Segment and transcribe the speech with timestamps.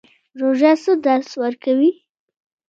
[0.39, 1.91] روژه څه درس ورکوي؟